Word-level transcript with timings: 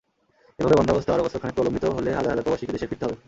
এভাবে 0.59 0.75
মন্দাবস্থা 0.79 1.11
আরও 1.13 1.25
বছরখানেক 1.25 1.55
প্রলম্বিত 1.55 1.85
হলে 1.87 2.09
হাজার 2.11 2.31
হাজার 2.31 2.45
প্রবাসীকে 2.45 2.75
দেশে 2.75 2.89
ফিরতে 2.89 3.05
হবে। 3.05 3.15